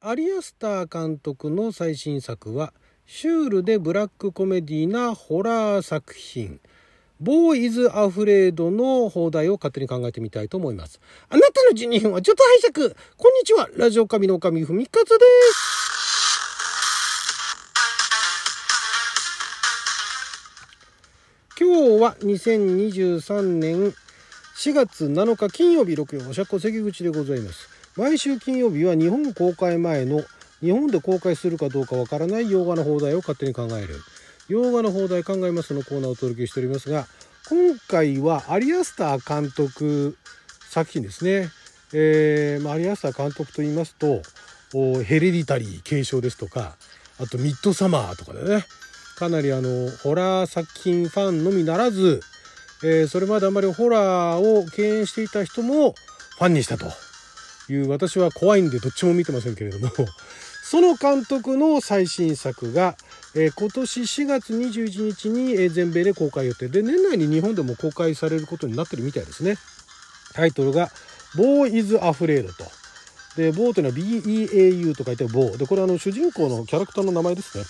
[0.00, 2.72] アリアスター監督の最新作は
[3.04, 6.60] シュールでブラックコメディなホラー作品
[7.18, 11.00] ボーイズ・アフレードの放題を勝手に考えてみたいと思います。
[11.28, 15.58] あなたの12分はちょっと拝借こんにちはラジオ神の神ふみかつです
[21.58, 23.92] 今日は2023年
[24.58, 27.77] 4月7日金曜日6曜おしゃこ関口でございます。
[27.98, 30.22] 毎週金曜日は日本公開前の
[30.60, 33.96] 日本で公開するかどうかわからない洋画の放題を勝手に考える。
[34.48, 37.06] 洋画の放題考えますのコーナーをお届けしておりますが
[37.50, 40.16] 今回はアリアスター監督
[40.70, 41.50] 作品ですね、
[41.92, 44.22] えーまあ、アリアスター監督と言いますと
[45.02, 46.76] ヘレディタリー継承ですとか
[47.20, 48.64] あとミッドサマーとかでね。
[49.16, 52.20] かなりあのホラー作品ファンのみならず、
[52.84, 55.92] えー、それまであまりホラーを敬遠していた人も
[56.38, 56.86] ファンにしたと。
[57.72, 59.90] いう私は怖いんでどっちも見てませんけれども
[60.64, 62.96] その監督の最新作が、
[63.34, 66.68] えー、今年4月21日に、え全米で公開予定。
[66.68, 69.56] で年内に日本でも公開されることになってるみたいですね。
[70.34, 70.90] タイトルが
[71.36, 72.70] 「ボーイズ・アフレード」と。
[73.38, 77.64] でボーというのは BEAU と書いてボーでこれあの主人公のキャラクターの名前ですね、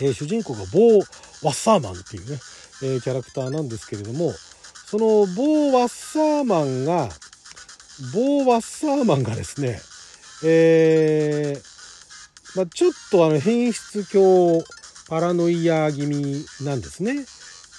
[0.00, 1.06] えー、主人公がボー・
[1.42, 2.38] ワッサーマンっていうね、
[2.82, 4.32] えー、キャラクターなんですけれども
[4.86, 7.08] そのボー・ワッサーマンが
[8.12, 9.80] ボー・ワッサーマンがですね、
[10.44, 14.62] えー、まあ、ちょっとあの変質狂
[15.08, 17.24] パラノイア気味なんですね。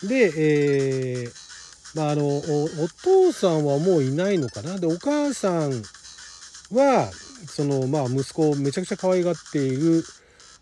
[0.03, 1.31] で、えー、
[1.95, 2.41] まあ、あのお、
[3.03, 4.77] 父さんはもういないのかな。
[4.77, 5.71] で、お母さん
[6.71, 7.09] は、
[7.47, 10.03] その、まあ、息子をめちゃくちゃ可愛がっている、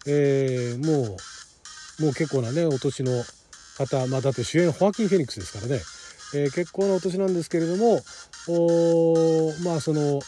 [0.06, 1.18] えー、も
[2.00, 3.24] う、もう結構なね、お年の
[3.78, 5.82] 方、まあ、だって主演ホアキン・フェニックスですからね。
[6.34, 8.02] えー、結構なお年なんですけれども
[8.48, 10.20] おまあその、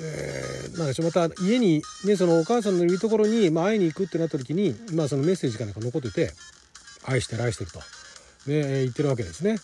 [0.00, 6.32] えー、なんでしょうまた家に、ね、そのお母さんのいるところに、まあ、会いに行くってなった時に、まあ、そのメッセージかなんか残ってて
[7.04, 7.84] 「愛してる愛してる」と、ね、
[8.82, 9.58] 言ってるわけですね。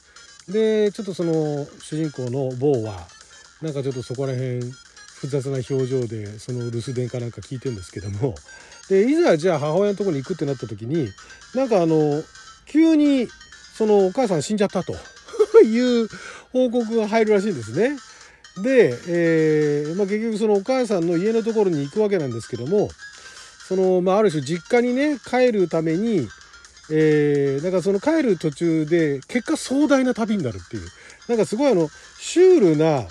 [0.49, 3.07] でちょっとその主人公の坊は
[3.63, 4.61] なんかちょっとそこら辺
[5.17, 8.35] 複雑な表情でその留守電かなんか聞いてるんですけども
[8.89, 11.09] でいざじゃあ母親のとこに行くってなった時に
[11.55, 12.23] なんかあの
[12.67, 13.27] 急に
[13.75, 14.95] そのお母さん死んじゃったと。
[15.65, 16.09] いう
[16.53, 17.97] 報告が入るらしいんですね。
[18.63, 22.89] で、えーまあ、結局そのお母さんの家のところに行くわけなんですけども
[23.69, 26.27] その、まあ、ある種実家にね帰るために、
[26.91, 30.89] えー、なんかその帰る途中で結果壮大な旅になるっていう
[31.29, 33.07] なんかすごいあのシュールな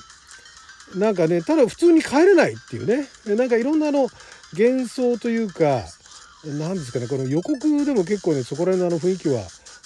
[0.96, 4.07] なんかねただ普通に帰れないっていうねなんかいろんなあの
[4.57, 5.84] 幻想というか
[6.46, 9.41] 何ですかねこの予告でも結構ねそこら辺のあの雰囲気は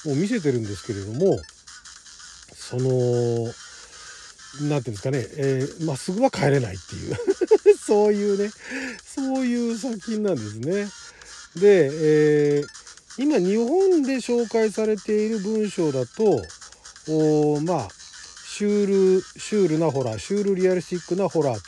[0.05, 1.39] もう見せてるんですけれども
[2.69, 3.51] その
[4.69, 8.51] 何ていうんですかね、えー、まあ、すぐは帰れないっていう そういうね
[9.03, 10.87] そういう作品なんですね。
[11.55, 16.41] で、えー、今日本で紹介されている文章だと
[17.07, 17.89] おまあ
[18.45, 21.65] シュールシュールなホラーシュールリアリスティックなホラー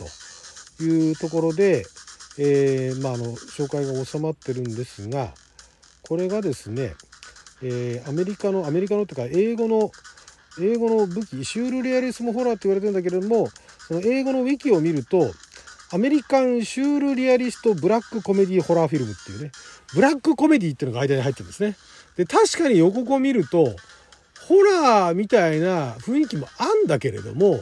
[0.78, 1.86] というところで、
[2.38, 5.34] えー、まあ、あの紹介が収まってるんですが
[6.04, 6.94] これがですね、
[7.64, 9.92] えー、アメリカのアメリカのというか英語の
[10.60, 13.50] 英語の武器シュールレアリスムホラーって言われてるんだけれども
[13.88, 15.32] その英語のウィキを見ると
[15.94, 19.52] アメリカンシュールリアリストブラックコメディホラーフィルムっていうね
[19.94, 21.76] ブラックコメディっていうのが間に入ってるんですね。
[22.16, 23.76] で確かに予告を見ると
[24.48, 27.60] ホラーみたいな雰囲気もあんだけれども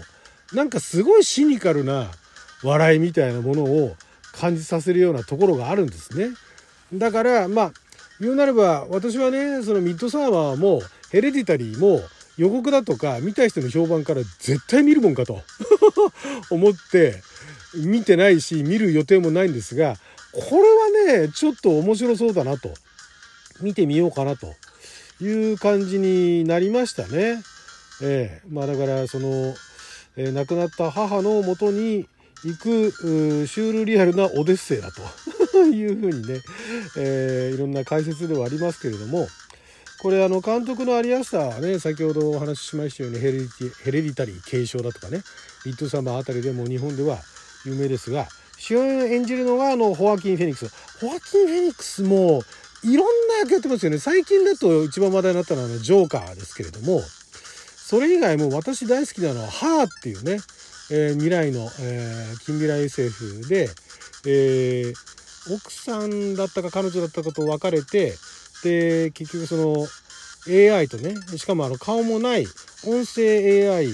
[0.54, 2.08] なんかすごいシニカルな
[2.64, 3.96] 笑いみたいなものを
[4.34, 6.30] 感じさせるようなところがあるんですね。
[6.94, 7.72] だからまあ
[8.20, 12.02] 言うなれば私はねそのミッドサーマーもヘレディタリーも
[12.40, 15.42] 予告だとか見た人の評判から絶対見るもんかと。
[16.50, 17.22] 思って
[17.76, 19.98] 見てないし見る予定もないんですが
[20.32, 22.74] これはねちょっと面白そうだなと。
[23.60, 24.56] 見てみようかなと。
[25.22, 27.44] いう感じになりましたね。
[28.02, 29.54] えー、まあだからその、
[30.16, 32.08] えー、亡くなった母のもとに
[32.46, 35.02] 行くシュールリアルなオデッセイだと。
[35.60, 36.40] いうふうにね、
[36.98, 39.28] えー、いろんな解説ではありますけれども。
[40.01, 45.22] これあの監督のアリアスターはね先ほどお話ししましたようにヘレディヘレディタリー継承だとかね
[45.66, 47.18] ミッドサマーあたりでも日本では
[47.66, 48.28] 有名ですが
[48.60, 50.74] 主演演じるのがあのホアキン・フェニックス。
[51.00, 52.42] ホアキン・フェニックスも
[52.84, 53.98] いろんな役やってますよね。
[53.98, 57.01] 最近だと一番話題になったのはジョーカーですけれども
[57.78, 60.40] それ以外も私大好きなのは「ハー」っていうね、
[60.92, 63.69] えー、未来の、えー、近未来 SF で、
[64.25, 68.13] えー、奥さんだったか彼女だったかと別れて
[68.64, 69.88] で結局その
[70.48, 72.46] AI とねしかもあの顔もない
[72.86, 73.90] 音声 AI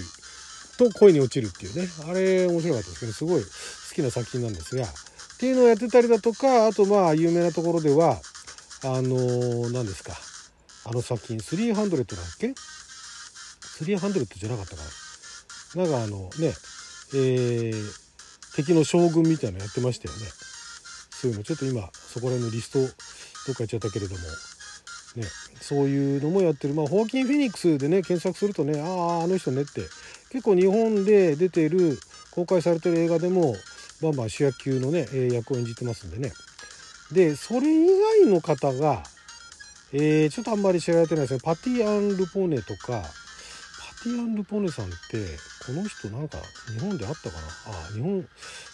[0.77, 1.87] と恋に落ちるっていうね。
[2.07, 3.47] あれ面白かったですけどすごい好
[3.95, 4.83] きな作品なんですが。
[4.83, 8.21] っていうのをやってたりだとかあとまあ有名なところでは
[8.83, 10.13] あの、何ですか。
[10.85, 12.53] あの作品300だっけ
[13.83, 14.81] ？300じゃなかったか
[15.75, 15.83] な。
[15.83, 16.53] なんかあのね
[17.13, 20.27] えー、敵の将軍みたいなのやってましたよね。
[21.09, 24.21] そういうのちょっと今そこら辺のリストどっか行っちゃったけれども。
[25.15, 25.23] ね。
[25.61, 26.73] そういうのもやってる。
[26.73, 29.81] まあホーキン・フェニックスでね検索するとねあああの人ねって。
[30.31, 31.97] 結構日本で出てる
[32.31, 33.55] 公開されてる映画でも
[34.01, 36.33] バンバン主役級のね役を演じてますんでね。
[37.11, 37.87] でそれ以
[38.23, 39.03] 外の方が、
[39.93, 44.95] えー、ちょっとあんまり知られてないですねパティ・アン・ルポネとかパティ・アン・ルポネさんって
[45.65, 46.37] この人なんか
[46.73, 47.47] 日本であったかな？
[47.67, 48.21] あ日本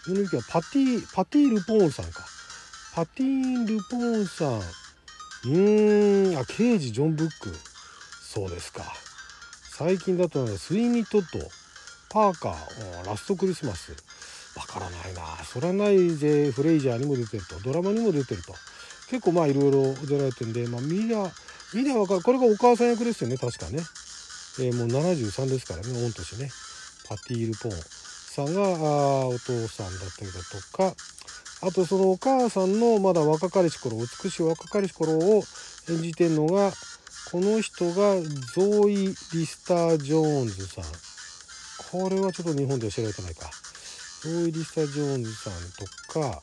[0.06, 2.26] 日本のはパティパティ・ルポーンさんか。
[2.94, 4.62] パティ・ルポーンさん
[5.46, 6.38] うーん。
[6.38, 7.56] あ刑事ジョン・ブック。
[8.24, 8.84] そうですか。
[9.72, 11.46] 最近だとねスイニー・トッド
[12.10, 13.92] パーカーラストクリスマス。
[14.56, 15.44] わからないな。
[15.44, 16.52] それないぜ。
[16.52, 17.60] フレイジャーにも出てると。
[17.62, 18.54] ドラマにも出てると。
[19.10, 21.32] 結構まあいろいろ出られてるんで、まあ、見りゃ
[21.74, 22.22] 見りゃ分かる。
[22.22, 23.38] これがお母さん役ですよね。
[23.38, 23.80] 確かね、
[24.60, 25.94] えー、もう73ですからね。
[25.94, 26.50] 御年ね。
[27.08, 27.72] パティール・ポン
[28.32, 30.96] さんがあお父さんだったりだとか
[31.64, 35.44] あとそのお母さんのまだ若かりし頃美しい若かりし頃を
[35.90, 36.72] 演じてるのが
[37.32, 37.94] この人が
[38.56, 40.84] ゾーイ・リスター・ジョーンズさん。
[41.92, 43.50] これはちょっと日本では知られてないか。
[44.22, 45.86] ゾーイ・リスター・ジョーンズさんと
[46.20, 46.42] か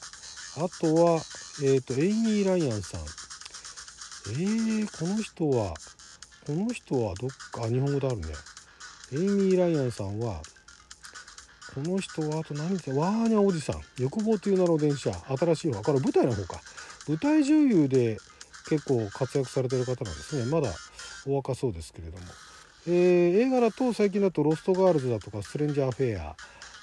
[0.56, 1.20] あとは、
[1.62, 3.00] えーと、エイミー・ライアンさん。
[3.00, 5.74] えー、この人は
[6.46, 8.28] この人はどっか日本語であるね。
[9.12, 10.40] エイミー・ライアンさんは
[11.74, 16.60] この人はあと何てワーニャおじさん欲望という名の電車新しい方これ舞台の方か
[17.06, 18.18] 舞台女優で
[18.68, 20.70] 結構活躍されてる方なんですねまだ
[21.26, 22.24] お若そうですけれども、
[22.86, 26.36] えー、映画だと最近だと「ロストガールズ」だとか「ストレンジャーフェア」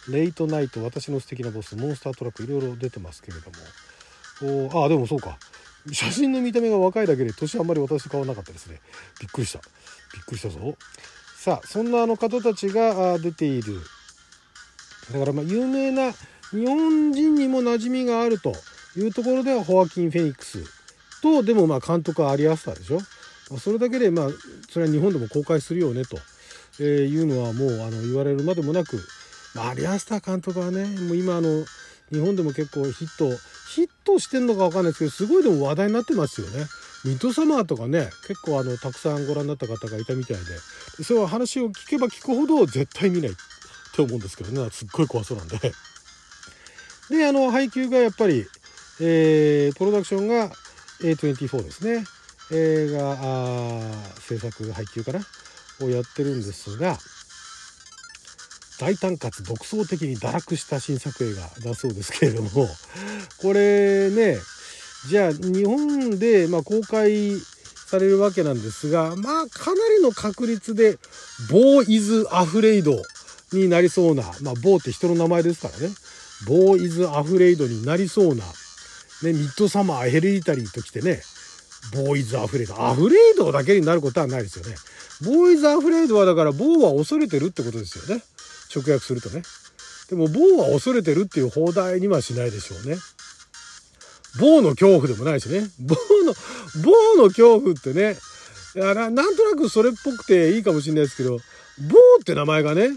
[0.10, 3.50] レイトナイト、私の素敵なボス、モンスタートラック、いろいろ出てますけれど
[4.70, 4.70] も。
[4.72, 5.38] おあ、でもそうか。
[5.92, 8.80] 写真の見た目が若いだけで年あんまり私と変わらなかったですね。
[9.20, 9.60] びっくりした。
[10.14, 10.76] びっくりしたぞ。
[11.38, 13.82] さあ、そんなあの方たちが出ている。
[15.12, 16.12] だからまあ有名な
[16.52, 18.54] 日本人にも馴染みがあると
[18.98, 20.64] いうところではホアキン・フェニックス
[21.22, 23.00] と、でもまあ監督はアリアスターでしょ。
[23.60, 24.30] それだけでまあ、
[24.70, 26.18] それは日本でも公開するよねと、
[26.80, 29.00] えいうのはもうあの言われるまでもなく、
[29.54, 31.64] まあ、リアスター監督はねもう今あの
[32.12, 33.30] 日本でも結構ヒット
[33.74, 36.66] ヒットしてんのか分かんないですけどすごいでも話題になってますよね。
[37.06, 43.32] ミッドサマーとかね結構あのたくさんご覧になった方がいたみたいでそういう話を聞けば聞くほど絶対見ない
[43.96, 44.70] って思うんですけどね。
[44.72, 45.58] すっごい怖そうなんで。
[47.10, 48.46] であの配給がやっぱり、
[49.00, 50.52] えー、プロダクションが
[51.02, 52.04] A24 ですね。
[52.52, 53.82] 映画
[54.20, 55.22] 制作配給かな？
[55.82, 56.98] をやってるんですが
[58.80, 62.68] 大胆かつ独創的に堕落した新作映画だそうですけれども
[63.42, 64.38] これね
[65.10, 67.38] じゃあ日本でま公開
[67.90, 70.98] されるわけなんですがまあかなりの確率で
[71.52, 73.02] 「ボーイズ・アフレイド」
[73.56, 75.94] になりそうなまあボーって人の名前ですからね
[76.48, 78.44] 「ボーイズ・アフレイド」になりそうな、
[79.24, 81.24] ね、ミッドサマー・ヘレディタリーときてね
[81.94, 84.76] ボーイズ・アフレイドアフレイドだけになることはないですよね
[85.22, 88.24] ボーイズ・アフレイドはだからボーは恐れてるってことですよね
[88.76, 89.44] 直訳するとね。
[90.10, 92.98] でも、棒は恐れてるっていう放題にはしないでしょうね。
[94.40, 95.62] 棒の恐怖でもないしね。
[95.80, 95.96] 棒
[96.26, 96.34] の、
[96.84, 98.18] 棒の恐怖ってね、
[98.76, 102.90] いやななんとなくそれっぽくていいかもしれないですけど、棒って名前がね、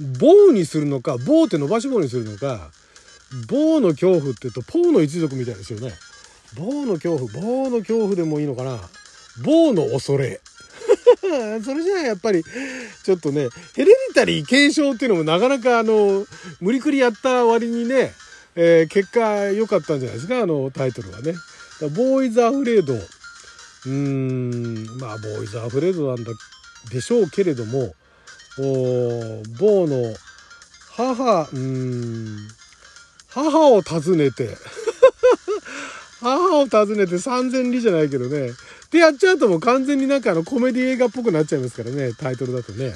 [0.00, 2.70] 棒にするのか、棒って伸ばし棒にするのか、
[3.48, 5.92] 棒の恐怖って言うと、ポーの一族みたいですよね。
[6.56, 8.78] 棒の恐怖、棒の恐怖でもいいのかな。
[9.44, 10.40] 棒の恐れ。
[11.64, 12.42] それじゃあやっぱり、
[13.04, 16.26] ちょっとね、ヘレディタリー継承っていうのもなかなかあの、
[16.60, 18.14] 無理くりやった割にね、
[18.54, 21.34] えー、結果良かったんじゃないですか、あのタイトルはね。
[21.94, 22.94] ボーイズ・アフレード。
[22.94, 26.32] うーん、まあ、ボーイズ・アフレードなんだ
[26.90, 27.94] でしょうけれども、
[28.58, 30.14] おボーの
[30.96, 32.48] 母、うん、
[33.28, 34.56] 母を訪ねて
[36.20, 38.52] 母を訪ねて三千里じゃないけどね、
[38.90, 42.94] でやっちゃうともう完全になんかあのコメディ映画っぽくなっちゃいますからね、タイトルだとね。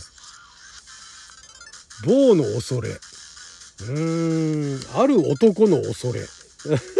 [2.04, 2.90] 棒の恐れ。
[2.90, 6.26] うーん、ある男の恐れ。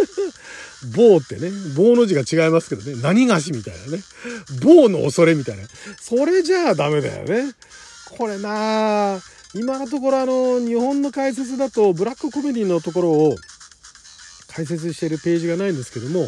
[0.95, 4.03] 棒ってね、棒の字が違いますけどね、何がしみたいなね。
[4.61, 5.63] 棒の恐れみたいな。
[6.01, 7.53] それじゃあダメだよね。
[8.17, 9.19] これな
[9.55, 13.35] 今のところあの、日本の解説だと、ブラックコメディのところを
[14.47, 16.27] 解説しているページがないんですけども、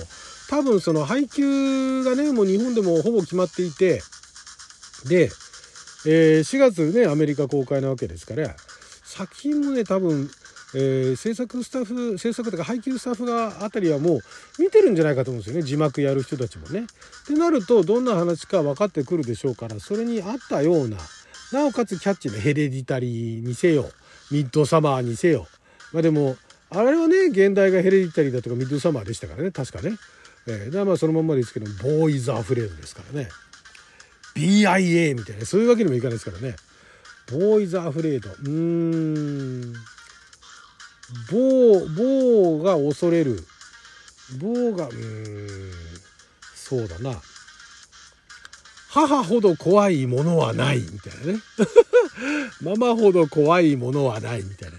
[0.49, 4.01] 多分その配給がねもう日本でもほぼ決まっていて
[5.07, 5.29] で、
[6.05, 8.55] えー、4月ねアメリカ公開なわけですから
[9.03, 10.29] 作品もね多分、
[10.75, 14.19] えー、制作スタッフ制作とか配給スタッフがあたりはもう
[14.59, 16.81] 見てるんじゃないかと思うんですよね字幕やる人たちもね。
[16.81, 20.97] ってなるとどんな話か分かってくるでしょうからそれに合ったような
[21.51, 23.89] なおかつキャッチなヘレディタリーにせよ
[24.31, 25.47] ミッドサマーにせよ。
[25.93, 26.35] まあでも
[26.69, 29.51] あれはね現代がヘレディタリーだとかミッドサマーでしたからね。
[29.51, 29.97] 確かね。
[30.47, 33.29] えー、だからまあそのまんまですけどボーイズ・アフレードですからね。
[34.35, 36.55] BIA みたいなそういうわけにもいかないですからね。
[37.31, 38.29] ボーイズ・アフレード。
[38.29, 38.49] うー
[39.69, 39.73] ん。
[41.31, 43.43] 棒棒が恐れる。
[44.39, 45.71] 棒がうーん。
[46.55, 47.21] そうだな。
[48.95, 51.41] 母ほど怖いものはないみたいなね。
[52.63, 54.77] ママほど怖いものはないみたいな。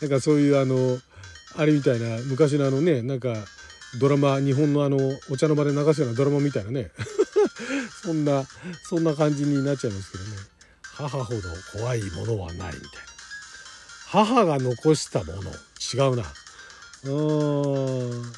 [0.00, 0.98] なんかそういうあの
[1.54, 3.36] あれみたいな昔のあのねなんか
[4.00, 4.96] ドラマ日本のあの
[5.28, 6.90] お茶の間で流すようなドラマみたいなね。
[8.02, 8.46] そんな
[8.88, 10.30] そんな感じになっちゃいますけどね。
[10.82, 11.40] 母ほど
[11.74, 12.82] 怖いものはないみたいな。
[14.06, 15.50] 母が残したもの。
[15.52, 16.22] 違うな。
[17.04, 18.14] うー。
[18.14, 18.32] ん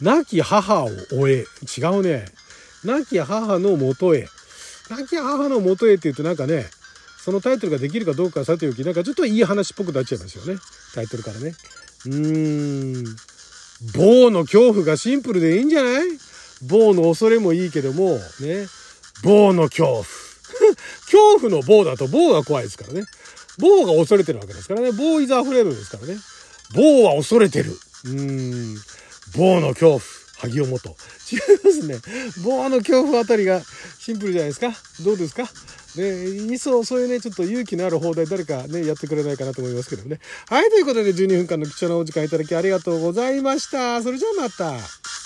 [0.00, 1.44] 亡き母を終え。
[1.78, 2.24] 違うね。
[2.86, 4.30] 亡き母のもとへ。
[4.90, 6.66] 亡き母のもとへって言うとなんかね
[7.22, 10.60] そのタイトルができるかどうかさておきなんかちょっといい話っぽくなっちゃいますよね。
[10.94, 11.54] タイトルからね。
[12.06, 13.16] うーん。
[13.94, 16.06] 棒の恐怖がシンプルでいいんじゃない？
[16.62, 18.66] 棒の恐れもいいけどもね。
[19.24, 20.04] 棒の恐怖。
[21.10, 23.04] 恐怖の棒だと棒が怖いですからね。
[23.58, 24.92] 棒が恐れてるわけですからね。
[24.92, 26.16] 棒イザーフレードですからね。
[26.74, 27.72] 棒は恐れてる。
[28.04, 28.80] うーん。
[29.36, 30.00] 棒の恐怖。
[30.38, 31.96] 萩尾元違いますね
[32.44, 33.60] 棒の恐怖あたりが
[33.98, 34.70] シンプルじゃないですか
[35.04, 35.44] どうですか？
[35.96, 40.20] ね、いっそそういうね、ちょっと勇気のある放題誰かね、やってくれないかなと思いますけどね。
[40.46, 44.02] はい、ということで12分間の貴重なお時間いただきありがとうございました。
[44.02, 45.25] それじゃあまた。